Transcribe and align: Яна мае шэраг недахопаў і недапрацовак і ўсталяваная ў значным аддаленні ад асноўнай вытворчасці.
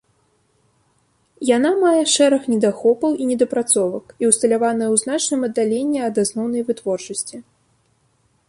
Яна 1.49 1.71
мае 1.83 1.99
шэраг 2.13 2.43
недахопаў 2.53 3.11
і 3.25 3.29
недапрацовак 3.33 4.05
і 4.25 4.31
ўсталяваная 4.31 4.89
ў 4.93 5.05
значным 5.05 5.41
аддаленні 5.49 5.99
ад 6.07 6.15
асноўнай 6.27 6.61
вытворчасці. 6.71 7.37